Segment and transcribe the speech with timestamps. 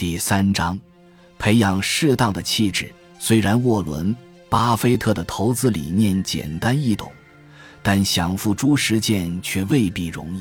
[0.00, 0.80] 第三章，
[1.38, 2.90] 培养适当的气质。
[3.18, 4.14] 虽然沃伦·
[4.48, 7.12] 巴菲特的投资理念简单易懂，
[7.82, 10.40] 但想付诸实践却未必容易。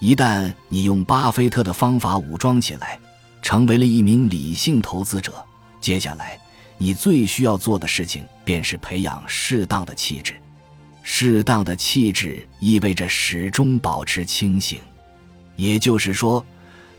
[0.00, 2.98] 一旦你用巴菲特的方法武装起来，
[3.40, 5.32] 成为了一名理性投资者，
[5.80, 6.36] 接下来
[6.76, 10.34] 你最需要做的事情便是培养适当的气质。
[11.04, 14.80] 适当的气质意味着始终保持清醒，
[15.54, 16.44] 也就是说，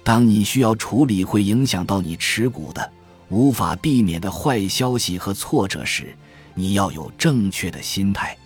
[0.03, 2.91] 当你需要处理会影响到你持股的、
[3.29, 6.13] 无法避免的坏消息和挫折时，
[6.53, 8.37] 你要有正确的心态。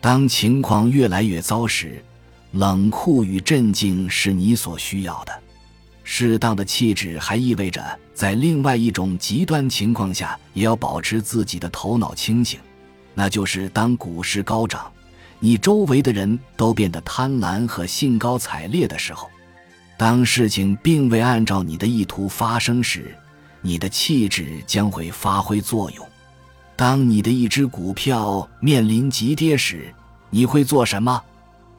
[0.00, 2.02] 当情况越来越糟时，
[2.52, 5.32] 冷酷与镇静是你所需要的。
[6.04, 12.58] 适当的气质还意味着，在另外一种极端情况下，也要保持自己的头脑清醒。
[13.14, 14.90] 那就是当股市高涨，
[15.38, 19.28] 你周围的人都变得贪婪和兴高采烈的时候；
[20.02, 23.16] 当事情并未按照你的意图发生时，
[23.60, 26.04] 你的气质将会发挥作用。
[26.74, 29.94] 当你的一只股票面临急跌时，
[30.28, 31.22] 你会做什么？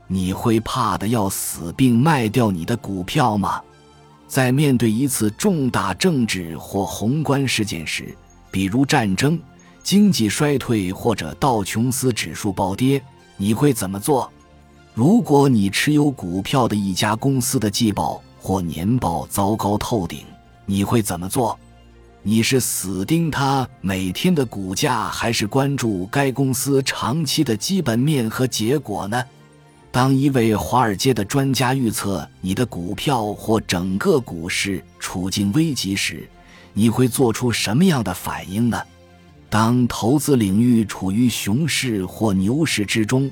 [0.08, 3.62] 你会怕得要死并卖掉你的股票吗？
[4.26, 8.16] 在面对一次重大政治或宏观事件时，
[8.50, 9.38] 比如战争。
[9.84, 13.04] 经济衰退或者道琼斯指数暴跌，
[13.36, 14.32] 你会怎么做？
[14.96, 20.20] 如果你持有股票的一家公司的季报或年报糟糕透顶，
[20.68, 21.58] 你会怎么做？
[22.22, 29.24] 你是死盯它每天的股价，还是关注该公司长期的基本面和结果呢？
[29.92, 36.30] 当一位华尔街的专家预测你的股票或整个股市处境危急时，
[36.72, 38.80] 你会做出什么样的反应呢？
[39.50, 43.30] 当投资领域处于熊市或牛市之中，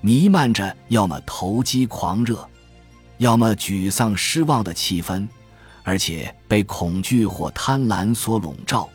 [0.00, 2.48] 弥漫着要么投机狂热，
[3.18, 5.26] 要么沮丧失望的气氛，
[5.82, 8.88] 而且被恐惧或贪婪所笼罩，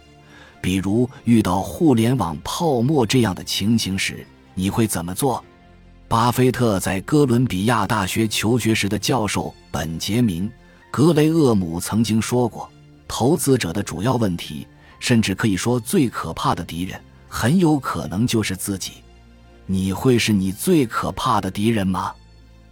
[0.62, 5.44] 比如遇到互联网泡沫这样的情形时，你会怎么做？
[6.08, 10.48] 巴菲特在哥伦比亚大学求学时的教授本杰明·
[10.92, 12.70] 格雷厄姆曾经说过
[13.08, 14.68] ：“投资者的主要问题。”
[15.00, 16.98] 甚至可以说，最可怕的敌人
[17.28, 18.94] 很有可能就是自己。
[19.66, 22.14] 你会是你最可怕的敌人吗？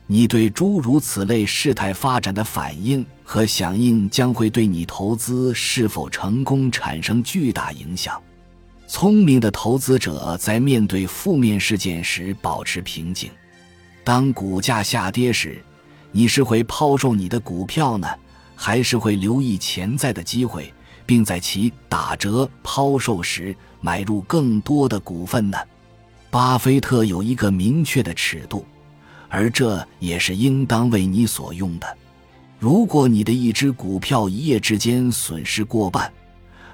[0.07, 8.21] 你对诸如此类事态发展的反应和响应，将会对你投资是否成功产生巨大影响。
[8.87, 13.31] 聪明的投资者在面对负面事件时保持平静。
[14.03, 15.63] 当股价下跌时，
[16.11, 18.07] 你是会抛售你的股票呢，
[18.53, 20.73] 还是会留意潜在的机会？
[21.05, 25.57] 并在其打折抛售时买入更多的股份呢？
[26.31, 28.65] 巴菲特有一个明确的尺度，
[29.27, 31.97] 而这也是应当为你所用的。
[32.57, 36.09] 如果你的一只股票一夜之间损失过半，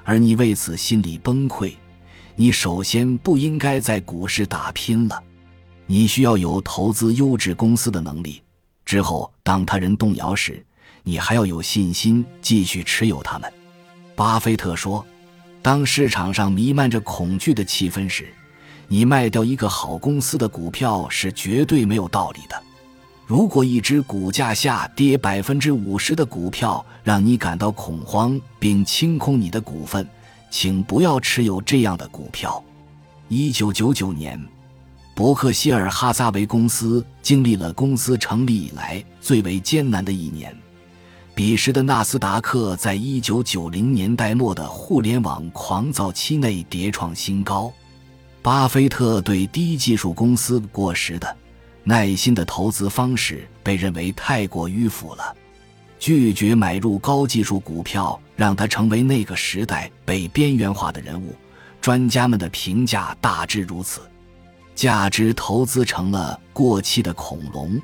[0.03, 1.73] 而你为此心里崩溃，
[2.35, 5.19] 你首先不应该在股市打拼了。
[5.88, 8.44] 你需要有投资优质公司的能力。
[8.85, 10.63] 之后，当他人动摇时，
[11.01, 13.51] 你还要有信心继续持有他们。
[14.16, 15.03] 巴菲特说
[15.63, 18.31] ：“当市场上弥漫着恐惧的气氛时，
[18.87, 22.55] 你卖掉一个好公司的股票是绝对没有道理的。
[23.25, 30.07] 如果一只股价下跌百分之五十的股票让你感到恐慌并清空你的股份，
[30.49, 32.63] 请不要持有这样的股票。”
[33.27, 34.41] 一九九九年，
[35.13, 40.55] 伯克希尔哈撒韦公司经历了公司成立以来最为艰难的一年。
[41.35, 47.69] 彼时的纳斯达克在一九九零年代末的互联网狂躁期内跌创新高。
[48.47, 51.35] 巴菲特对低技术公司过时的、
[51.83, 55.35] 耐心的投资方式被认为太过迂腐了，
[55.99, 61.35] 拒绝买入高技术股票，让他成为那个时代被边缘化的人物。
[61.81, 63.99] 专家们的评价大致如此：
[64.73, 67.77] 价值投资成了过期的恐龙，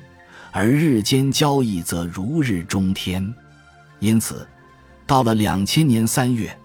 [0.50, 3.34] 而日间交易则如日中天。
[3.98, 4.48] 因此，
[5.06, 6.58] 到了两千年三月，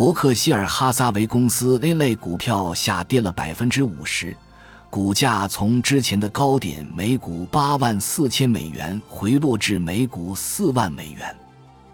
[0.00, 4.34] 伯克希尔哈撒韦公司 A 类股票下跌了百分之五十，
[4.88, 11.36] 股价从之前的高点每股八万四千美元回落至每股四万美元。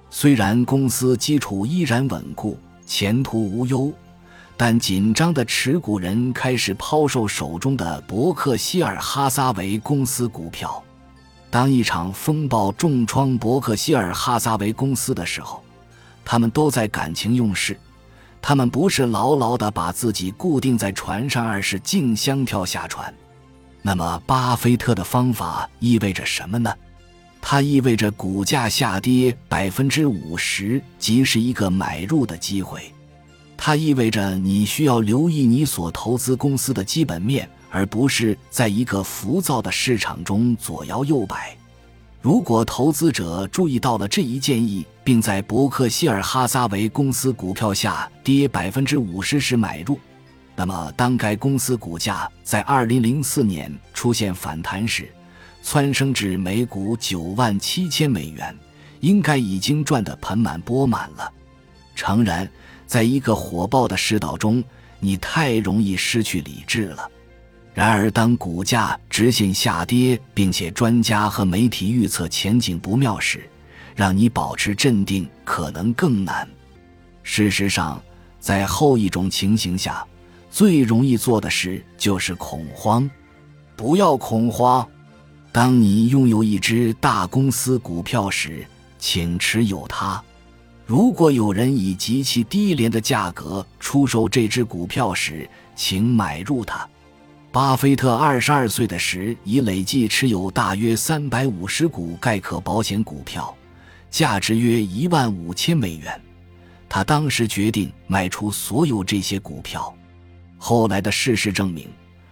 [0.09, 2.57] 虽然公司基础依然稳固，
[2.87, 3.93] 前途无忧，
[4.57, 10.81] 但紧张的持股人开始抛售手中的伯克希尔哈撒韦公司股票。
[11.51, 15.61] 当一场风暴重创伯克希尔哈撒韦公司的时候，
[16.25, 17.77] 他们都在感情用事。
[18.49, 23.13] 他们不是牢牢地把自己固定在船上，而是竞相跳下船。
[23.83, 26.73] 那么，巴菲特的方法意味着什么呢？
[27.41, 32.93] 它意味着股价下跌百分之五十即是一个买入的机会。
[33.57, 41.57] 它意味着你需要留意你所投资公司的基本面，而不是在一个浮躁的市场中左摇右摆。
[42.27, 49.97] 如果投资者注意到了这一建议，并在伯克希尔哈撒韦公司股票下跌百分之五十时买入，
[50.57, 55.09] 那么当该公司股价在二零零四年出现反弹时，
[55.63, 58.53] 蹿升至每股九万七千美元，
[58.99, 61.33] 应该已经赚得盆满钵满了。
[61.95, 62.51] 诚然，
[62.89, 64.65] 在一个火爆的世道中，
[64.99, 67.09] 你太容易失去理智了。
[67.77, 73.47] 然而，当股价直线下跌，并且专家和媒体预测前景不妙时，
[73.95, 76.49] 让你保持镇定可能更难。
[77.23, 78.03] 事实上，
[78.41, 80.03] 在后一种情形下，
[80.51, 83.09] 最容易做的事就是恐慌。
[83.77, 84.89] 不要恐慌。
[85.53, 88.67] 当你拥有一只大公司股票时，
[88.99, 90.25] 请持有它。
[90.87, 96.89] 如果有人以极其低廉的价格出售这只股票时，请买入它。
[97.57, 103.57] 巴菲特二十二岁的时，已累计持有大约三百五十股盖克保险股票，
[104.11, 106.21] 价值约一万五千美元。
[106.87, 109.91] 他当时决定卖出所有这些股票。
[110.59, 111.89] 后来的事实证明，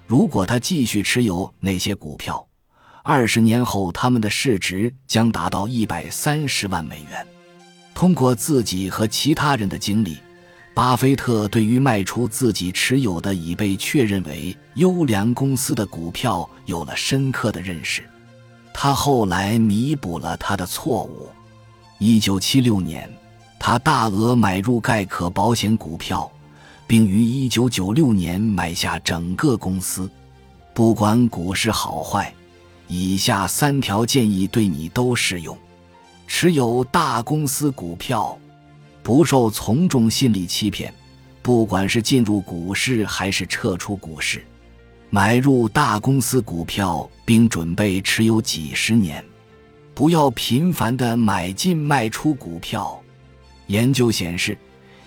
[0.06, 2.46] 如果他继续持有那些股票，
[3.02, 7.26] 二十年后他们的市值将达到一百三十万美元。
[7.94, 10.18] 通过自己和其他人的经历。
[10.74, 18.02] 巴菲特对于卖出自己持有的已被确认为优良公司的股票有了深刻的认识，
[18.72, 21.28] 他后来弥补了他的错误。
[21.98, 23.08] 一九七六年，
[23.56, 26.28] 他大额买入盖克保险股票，
[26.88, 30.10] 并于一九九六年买下整个公司。
[30.74, 32.34] 不管股市好坏，
[32.88, 35.56] 以下三条建议对你都适用：
[36.26, 38.36] 持有大公司股票。
[39.04, 40.92] 不受从众心理欺骗，
[41.42, 44.42] 不管是进入股市还是撤出股市，
[45.10, 49.22] 买入大公司股票并准备持有几十年，
[49.94, 52.98] 不要频繁的买进卖出股票。
[53.66, 54.56] 研究显示，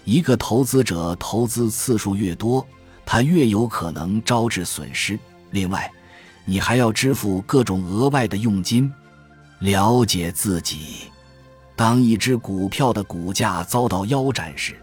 [0.06, 2.64] 一个投资者投资次数越多，
[3.04, 5.18] 他越有可能招致损失。
[5.50, 5.92] 另外，
[6.46, 8.94] 你还要支付各种额外的佣金。
[9.58, 11.10] 了解自己。
[11.78, 14.76] 当一只股票的股价遭到腰斩时，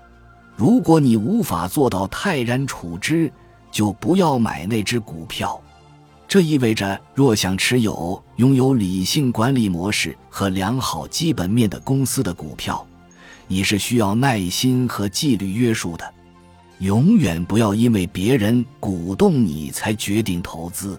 [0.55, 3.31] 如果你无法做到泰然处之，
[3.73, 5.61] 就不要买那只股票。
[6.29, 12.87] 这意味着，若想持有拥有理性管理模式和良好基本面的公司的股票，
[13.49, 16.14] 你是需要耐心和纪律约束的。
[16.79, 20.96] 永远不要因为别人鼓动你才决定投资。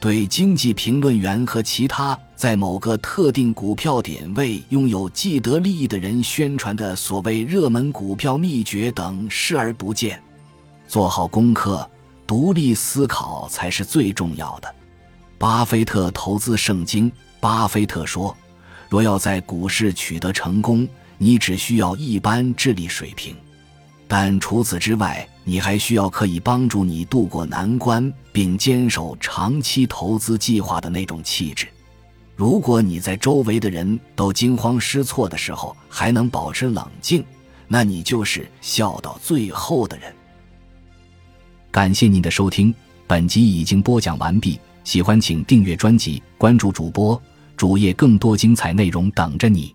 [0.00, 10.22] 对经济评论员和其他在某个特定股票点位拥有既得利益的人宣传的所谓热门股票秘诀等视而不见，
[10.86, 11.84] 做好功课，
[12.28, 14.72] 独立思考才是最重要的。
[15.36, 18.36] 巴菲特投资圣经，巴菲特说
[18.88, 20.86] ：“若要在股市取得成功，
[21.18, 23.34] 你只需要一般智力水平。”
[24.06, 31.66] 但除此之外，你还需要可以帮助你渡过难关并坚守长期投资计划的那种气质。
[32.38, 37.24] 如果你在周围的人都惊慌失措的时候还能保持冷静，
[37.66, 40.14] 那你就是笑到最后的人。
[41.72, 42.72] 感谢您的收听，
[43.08, 44.56] 本集已经播讲完毕。
[44.84, 47.20] 喜欢请订阅专辑，关注主播
[47.56, 49.74] 主页，更多精彩内容等着你。